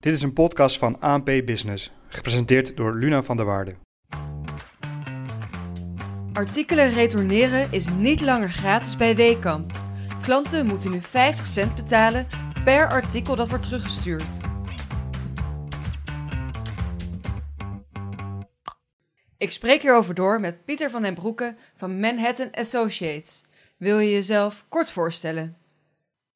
[0.00, 3.74] Dit is een podcast van ANP Business, gepresenteerd door Luna van der Waarde.
[6.32, 9.78] Artikelen retourneren is niet langer gratis bij Weekamp.
[10.22, 12.26] Klanten moeten nu 50 cent betalen
[12.64, 14.40] per artikel dat wordt teruggestuurd.
[19.36, 23.44] Ik spreek hierover door met Pieter van den Broeke van Manhattan Associates.
[23.76, 25.56] Wil je jezelf kort voorstellen?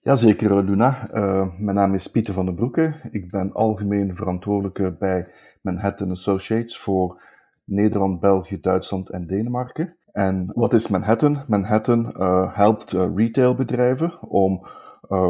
[0.05, 1.14] Jazeker, Luna.
[1.14, 2.95] Uh, mijn naam is Pieter van den Broeke.
[3.11, 7.22] Ik ben algemeen verantwoordelijke bij Manhattan Associates voor
[7.67, 9.96] Nederland, België, Duitsland en Denemarken.
[10.12, 11.45] En wat is Manhattan?
[11.46, 14.67] Manhattan uh, helpt retailbedrijven om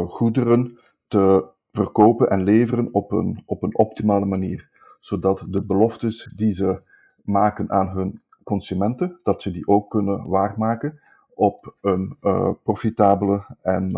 [0.07, 4.69] goederen te verkopen en leveren op een, op een optimale manier.
[4.99, 6.81] Zodat de beloftes die ze
[7.23, 10.99] maken aan hun consumenten, dat ze die ook kunnen waarmaken
[11.35, 12.17] op een
[12.63, 13.91] profitabele en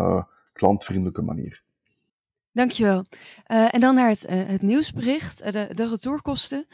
[0.58, 1.62] klantvriendelijke manier.
[2.52, 3.04] Dankjewel.
[3.46, 6.66] Uh, en dan naar het, uh, het nieuwsbericht, uh, de, de retourkosten.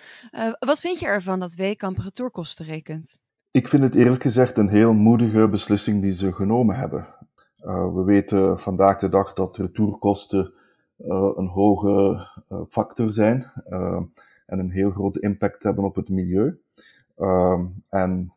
[0.58, 3.18] wat vind je ervan dat Weekamp retourkosten rekent?
[3.50, 7.06] Ik vind het eerlijk gezegd een heel moedige beslissing die ze genomen hebben.
[7.94, 10.52] we weten vandaag de dag dat retourkosten
[11.36, 12.26] een hoge
[12.70, 13.52] factor zijn
[14.46, 16.60] en een heel grote impact hebben op het milieu.
[17.88, 18.32] en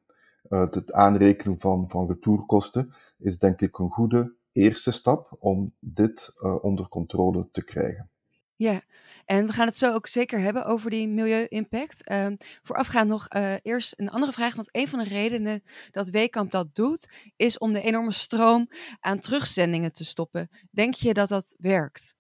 [0.50, 6.64] het aanrekenen van, van retourkosten is denk ik een goede eerste stap om dit uh,
[6.64, 8.10] onder controle te krijgen.
[8.56, 8.82] Ja,
[9.26, 12.12] en we gaan het zo ook zeker hebben over die milieu-impact.
[12.12, 12.28] Uh,
[12.64, 16.76] voorafgaand nog uh, eerst een andere vraag, want een van de redenen dat Weekamp dat
[16.76, 20.50] doet, is om de enorme stroom aan terugzendingen te stoppen.
[20.72, 22.17] Denk je dat dat werkt?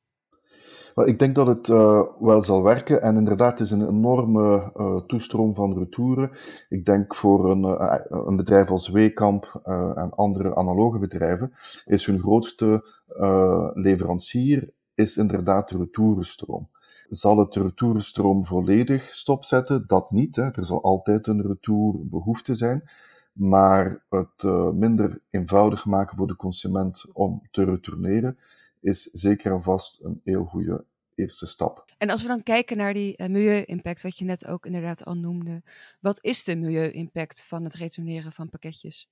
[1.06, 4.98] Ik denk dat het uh, wel zal werken en inderdaad het is een enorme uh,
[5.08, 6.31] toestroom van retouren.
[6.70, 9.62] Ik denk voor een, uh, een bedrijf als Weekamp
[9.95, 11.53] en andere analoge bedrijven
[11.86, 12.95] is hun grootste
[13.73, 16.70] leverancier is inderdaad de retourenstroom.
[17.09, 19.84] Zal het de retourenstroom volledig stopzetten?
[19.88, 20.36] Dat niet.
[20.36, 20.44] Hè.
[20.44, 22.90] Er zal altijd een retourbehoefte zijn.
[23.34, 24.44] Maar het
[24.74, 28.38] minder eenvoudig maken voor de consument om te retourneren,
[28.81, 31.85] is zeker en vast een heel goede eerste stap.
[31.97, 35.15] En als we dan kijken naar die uh, milieu-impact, wat je net ook inderdaad al
[35.15, 35.61] noemde,
[35.99, 39.09] wat is de milieu-impact van het retourneren van pakketjes?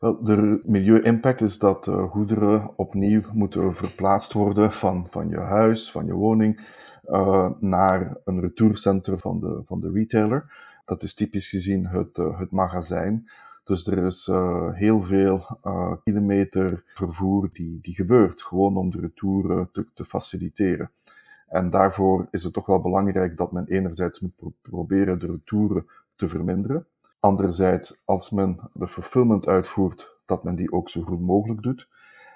[0.00, 5.90] Wel, de milieu-impact is dat uh, goederen opnieuw moeten verplaatst worden van, van je huis,
[5.90, 6.68] van je woning,
[7.04, 10.52] uh, naar een retourcentrum van de, van de retailer.
[10.84, 13.30] Dat is typisch gezien het, het magazijn.
[13.64, 19.00] Dus er is uh, heel veel uh, kilometer vervoer die, die gebeurt, gewoon om de
[19.00, 20.90] retour te, te faciliteren.
[21.48, 25.86] En daarvoor is het toch wel belangrijk dat men enerzijds moet proberen de retouren
[26.16, 26.86] te verminderen.
[27.20, 31.88] Anderzijds, als men de fulfillment uitvoert, dat men die ook zo goed mogelijk doet.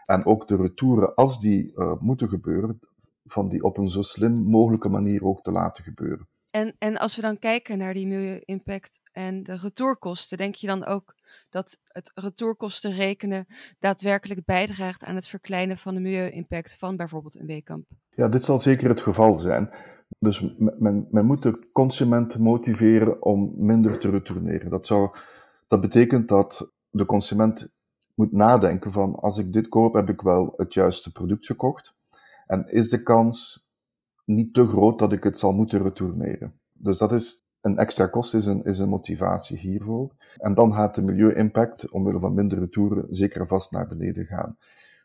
[0.06, 2.80] En ook de retouren, als die uh, moeten gebeuren,
[3.24, 6.28] van die op een zo slim mogelijke manier ook te laten gebeuren.
[6.50, 10.84] En, en als we dan kijken naar die milieu-impact en de retourkosten, denk je dan
[10.84, 11.14] ook
[11.50, 13.46] dat het retourkosten rekenen
[13.78, 17.86] daadwerkelijk bijdraagt aan het verkleinen van de milieu-impact van bijvoorbeeld een weekamp?
[18.14, 19.70] Ja, dit zal zeker het geval zijn.
[20.18, 24.70] Dus men, men moet de consument motiveren om minder te retourneren.
[24.70, 25.10] Dat, zou,
[25.68, 27.68] dat betekent dat de consument
[28.14, 31.94] moet nadenken van als ik dit koop, heb ik wel het juiste product gekocht.
[32.46, 33.66] En is de kans
[34.24, 36.54] niet te groot dat ik het zal moeten retourneren.
[36.72, 40.14] Dus dat is een extra kost, is een, is een motivatie hiervoor.
[40.36, 44.56] En dan gaat de milieu-impact, omwille van minder retouren, zeker vast naar beneden gaan.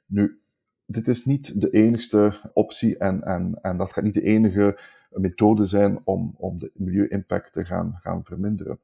[0.06, 0.38] Nu,
[0.86, 4.80] dit is niet de enigste optie en, en, en dat gaat niet de enige
[5.10, 8.80] methode zijn om, om de milieu-impact te gaan, gaan verminderen.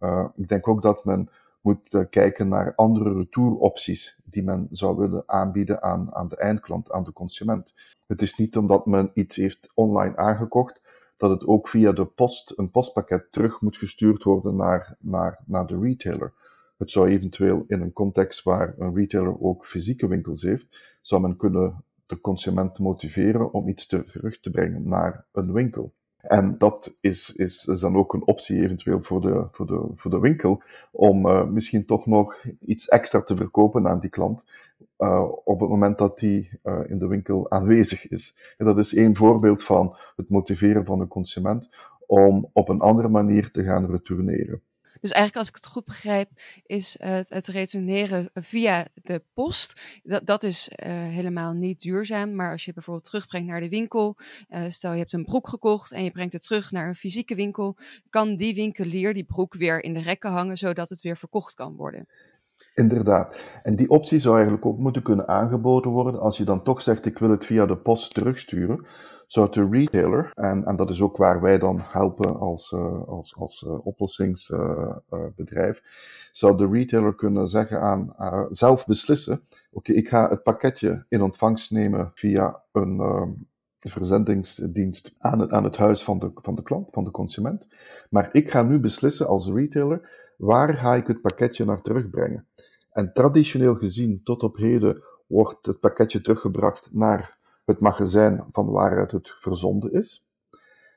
[0.00, 1.28] Uh, ik denk ook dat men
[1.62, 6.90] moet uh, kijken naar andere retouropties die men zou willen aanbieden aan, aan de eindklant,
[6.90, 7.74] aan de consument.
[8.06, 10.79] Het is niet omdat men iets heeft online aangekocht,
[11.20, 15.66] dat het ook via de post, een postpakket terug moet gestuurd worden naar, naar, naar
[15.66, 16.32] de retailer.
[16.78, 20.66] Het zou eventueel in een context waar een retailer ook fysieke winkels heeft,
[21.02, 25.92] zou men kunnen de consument motiveren om iets terug te brengen naar een winkel.
[26.22, 30.10] En dat is, is, is dan ook een optie eventueel voor de, voor de, voor
[30.10, 34.44] de winkel om uh, misschien toch nog iets extra te verkopen aan die klant
[34.98, 38.54] uh, op het moment dat die uh, in de winkel aanwezig is.
[38.56, 41.68] En dat is één voorbeeld van het motiveren van de consument
[42.06, 44.62] om op een andere manier te gaan retourneren.
[45.00, 46.30] Dus eigenlijk, als ik het goed begrijp,
[46.66, 49.80] is het, het retourneren via de post.
[50.02, 52.34] Dat, dat is uh, helemaal niet duurzaam.
[52.34, 54.16] Maar als je bijvoorbeeld terugbrengt naar de winkel.
[54.48, 57.34] Uh, stel je hebt een broek gekocht en je brengt het terug naar een fysieke
[57.34, 57.76] winkel.
[58.10, 61.76] Kan die winkelier die broek weer in de rekken hangen, zodat het weer verkocht kan
[61.76, 62.06] worden?
[62.74, 63.36] Inderdaad.
[63.62, 67.06] En die optie zou eigenlijk ook moeten kunnen aangeboden worden als je dan toch zegt
[67.06, 68.86] ik wil het via de post terugsturen.
[69.26, 73.36] Zou de retailer, en, en dat is ook waar wij dan helpen als, uh, als,
[73.36, 75.82] als uh, oplossingsbedrijf, uh,
[76.32, 78.14] zou de retailer kunnen zeggen aan
[78.50, 79.40] zelf beslissen,
[79.72, 83.46] oké, ik ga het pakketje in ontvangst nemen via een
[83.78, 87.68] verzendingsdienst aan het, aan het huis van de, van de klant, van de consument,
[88.08, 92.46] maar ik ga nu beslissen als retailer, waar ga ik het pakketje naar terugbrengen?
[92.92, 99.10] En traditioneel gezien, tot op heden, wordt het pakketje teruggebracht naar het magazijn van waaruit
[99.10, 100.26] het verzonden is.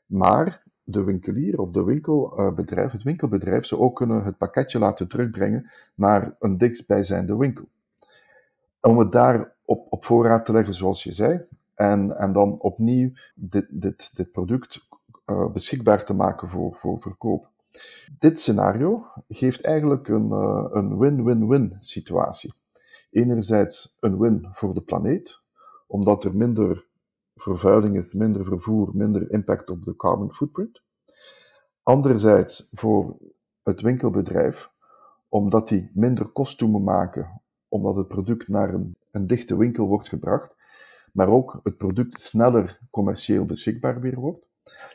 [0.05, 5.71] Maar de winkelier of de winkelbedrijf, het winkelbedrijf, zou ook kunnen het pakketje laten terugbrengen
[5.95, 7.65] naar een dichtstbijzijnde winkel.
[8.81, 11.45] Om het daar op, op voorraad te leggen, zoals je zei,
[11.75, 14.87] en, en dan opnieuw dit, dit, dit product
[15.25, 17.51] uh, beschikbaar te maken voor, voor verkoop.
[18.19, 22.53] Dit scenario geeft eigenlijk een, uh, een win-win-win situatie.
[23.09, 25.39] Enerzijds een win voor de planeet,
[25.87, 26.85] omdat er minder
[27.35, 30.81] vervuiling is, minder vervoer, minder impact op de carbon footprint.
[31.83, 33.17] Anderzijds voor
[33.63, 34.69] het winkelbedrijf,
[35.29, 40.07] omdat die minder kosten moet maken, omdat het product naar een, een dichte winkel wordt
[40.07, 40.55] gebracht,
[41.11, 44.45] maar ook het product sneller commercieel beschikbaar weer wordt.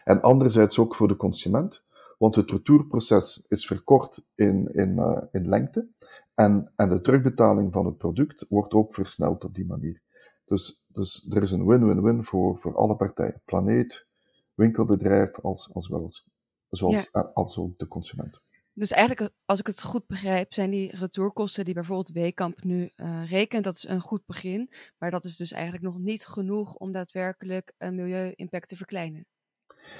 [0.04, 1.82] En anderzijds ook voor de consument,
[2.18, 5.88] want het retourproces is verkort in, in, uh, in lengte
[6.34, 10.02] en, en de terugbetaling van het product wordt ook versneld op die manier.
[10.44, 13.42] Dus, dus er is een win-win-win voor, voor alle partijen.
[13.44, 14.06] Planeet,
[14.54, 16.30] winkelbedrijf, als, als wel als,
[16.70, 17.30] zoals, ja.
[17.34, 18.42] als ook de consument.
[18.72, 23.30] Dus eigenlijk, als ik het goed begrijp, zijn die retourkosten die bijvoorbeeld Weekamp nu uh,
[23.30, 24.70] rekent, dat is een goed begin.
[24.98, 29.26] Maar dat is dus eigenlijk nog niet genoeg om daadwerkelijk een milieu-impact te verkleinen.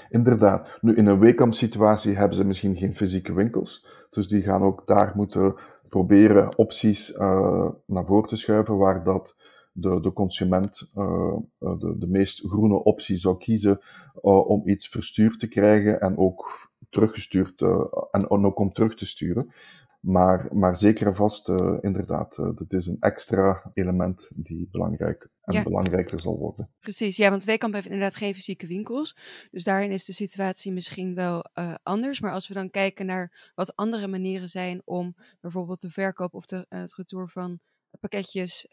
[0.09, 0.77] Inderdaad.
[0.81, 3.85] Nu, in een Weekamp-situatie hebben ze misschien geen fysieke winkels.
[4.09, 5.55] Dus die gaan ook daar moeten
[5.89, 9.35] proberen opties uh, naar voren te schuiven waar dat
[9.71, 13.79] de, de consument uh, de, de meest groene optie zou kiezen
[14.21, 19.53] om iets verstuurd te krijgen en ook teruggestuurd en, en, ook om terug te sturen.
[19.99, 21.49] Maar, maar zeker en vast,
[21.81, 25.63] inderdaad, dit is een extra element die belangrijk en ja.
[25.63, 26.69] belangrijker zal worden.
[26.79, 29.15] Precies, ja, want Weekamp heeft inderdaad geen fysieke winkels.
[29.51, 31.45] Dus daarin is de situatie misschien wel
[31.83, 32.19] anders.
[32.19, 36.45] Maar als we dan kijken naar wat andere manieren zijn om bijvoorbeeld de verkoop of
[36.45, 37.59] de, het retour van
[37.99, 38.65] pakketjes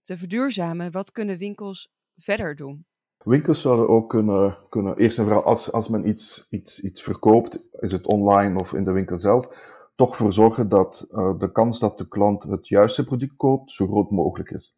[0.00, 2.86] te verduurzamen, wat kunnen winkels verder doen?
[3.18, 7.68] Winkels zouden ook kunnen, kunnen eerst en vooral als, als men iets, iets, iets verkoopt,
[7.80, 9.46] is het online of in de winkel zelf,
[9.94, 13.86] toch voor zorgen dat uh, de kans dat de klant het juiste product koopt zo
[13.86, 14.76] groot mogelijk is.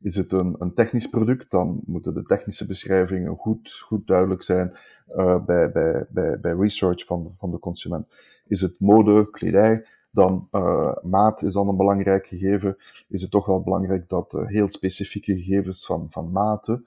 [0.00, 4.76] Is het een, een technisch product, dan moeten de technische beschrijvingen goed, goed duidelijk zijn
[5.16, 6.06] uh, bij, bij,
[6.40, 8.06] bij, research van, van de consument.
[8.46, 12.76] Is het mode, kledij, dan uh, maat is dan een belangrijk gegeven.
[13.08, 16.86] Is het toch wel belangrijk dat heel specifieke gegevens van, van maten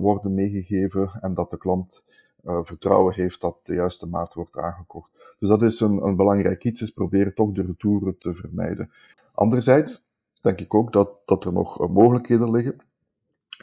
[0.00, 2.02] worden meegegeven en dat de klant
[2.42, 5.10] vertrouwen heeft dat de juiste maat wordt aangekocht.
[5.42, 8.90] Dus dat is een, een belangrijk iets, is proberen toch de retouren te vermijden.
[9.34, 10.08] Anderzijds
[10.42, 12.76] denk ik ook dat, dat er nog mogelijkheden liggen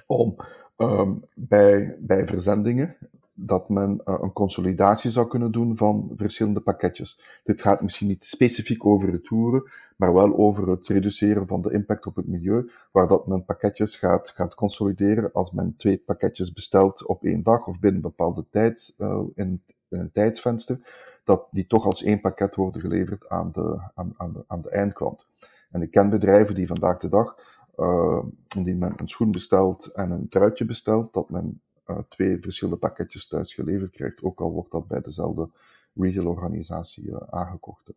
[0.07, 0.35] om
[0.77, 2.95] um, bij, bij verzendingen
[3.33, 7.39] dat men uh, een consolidatie zou kunnen doen van verschillende pakketjes.
[7.43, 9.63] Dit gaat misschien niet specifiek over retouren,
[9.95, 13.97] maar wel over het reduceren van de impact op het milieu, waar dat men pakketjes
[13.97, 18.45] gaat, gaat consolideren als men twee pakketjes bestelt op één dag of binnen een bepaalde
[18.49, 20.79] tijd, in, in, een tijdsvenster,
[21.29, 24.69] dat die toch als één pakket worden geleverd aan de, aan, aan de, aan de
[24.69, 25.25] eindklant.
[25.71, 27.35] En ik ken bedrijven die vandaag de dag,
[27.77, 28.23] uh,
[28.55, 33.27] indien men een schoen bestelt en een truitje bestelt, dat men uh, twee verschillende pakketjes
[33.27, 35.49] thuis geleverd krijgt, ook al wordt dat bij dezelfde
[35.93, 37.91] retailorganisatie uh, aangekocht.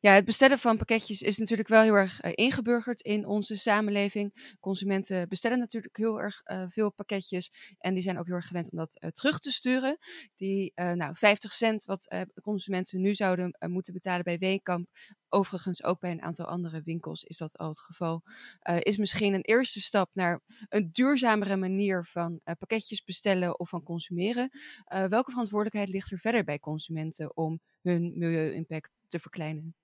[0.00, 4.56] Ja, het bestellen van pakketjes is natuurlijk wel heel erg uh, ingeburgerd in onze samenleving.
[4.60, 8.70] Consumenten bestellen natuurlijk heel erg uh, veel pakketjes en die zijn ook heel erg gewend
[8.72, 9.98] om dat uh, terug te sturen.
[10.36, 14.88] Die nou, 50 cent wat consumenten nu zouden moeten betalen bij Weekamp,
[15.28, 18.22] overigens ook bij een aantal andere winkels is dat al het geval,
[18.78, 24.50] is misschien een eerste stap naar een duurzamere manier van pakketjes bestellen of van consumeren.
[25.08, 29.74] welke verantwoordelijkheid ligt er verder bij consumenten om hun milieu-impact te verkleinen?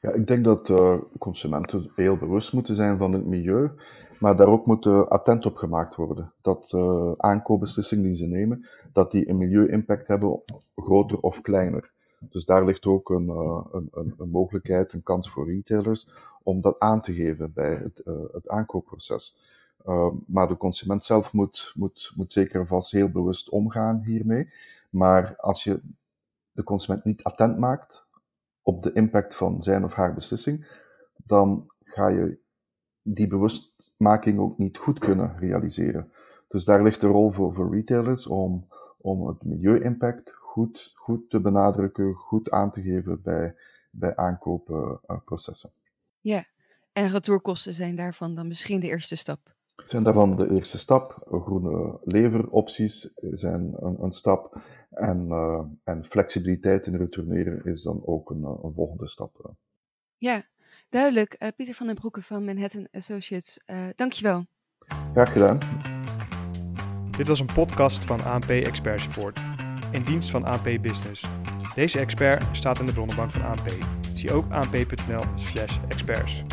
[0.00, 3.70] Ja, ik denk dat uh, consumenten heel bewust moeten zijn van het milieu,
[4.18, 6.32] maar daar ook moeten attent op gemaakt worden.
[6.42, 10.40] Dat uh, aankoopbeslissingen die ze nemen, dat die een milieu-impact hebben,
[10.76, 11.90] groter of kleiner.
[12.18, 16.08] Dus daar ligt ook een, uh, een, een, mogelijkheid, een kans voor retailers
[16.42, 19.36] om dat aan te geven bij het, het aankoopproces.
[20.26, 24.52] maar de consument zelf moet, moet, moet zeker en vast heel bewust omgaan hiermee.
[24.90, 25.80] Maar als je
[26.52, 28.06] de consument niet attent maakt
[28.62, 30.66] op de impact van zijn of haar beslissing,
[31.16, 32.38] dan ga je
[33.02, 36.12] die bewustmaking ook niet goed kunnen realiseren.
[36.48, 38.66] Dus daar ligt de rol voor, voor retailers om,
[38.98, 43.54] om het milieu-impact goed, goed te benadrukken, goed aan te geven bij,
[43.90, 45.70] bij aankoopprocessen.
[46.20, 46.44] Ja,
[46.92, 49.54] en retourkosten zijn daarvan dan misschien de eerste stap.
[49.86, 51.12] Zijn daarvan de eerste stap.
[51.30, 54.60] Groene leveropties zijn een, een stap.
[54.90, 59.54] En, uh, en flexibiliteit in retourneren is dan ook een, een volgende stap.
[60.16, 60.42] Ja,
[60.88, 61.36] duidelijk.
[61.38, 64.44] Uh, Pieter van den Broeke van Manhattan Associates, uh, dankjewel.
[65.12, 65.58] Graag gedaan.
[67.16, 69.40] Dit was een podcast van ANP Expert Support,
[69.90, 71.28] in dienst van ANP Business.
[71.74, 73.76] Deze expert staat in de bronnenbank van ANP.
[74.12, 76.44] Zie ook anp.nl/experts.